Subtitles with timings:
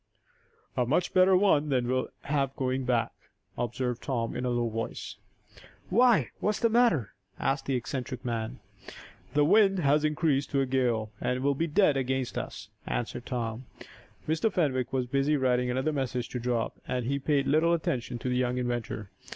[0.75, 3.11] "A much better one than we'll have going back,"
[3.55, 5.17] observed Tom, in a low voice.
[5.91, 8.57] "Why; what's the matter?" asked the eccentric man.
[9.35, 13.65] "The wind has increased to a gale, and will be dead against us," answered Tom.
[14.27, 14.51] Mr.
[14.51, 18.37] Fenwick was busy writing another message to drop, and he paid little attention to the
[18.37, 19.11] young inventor.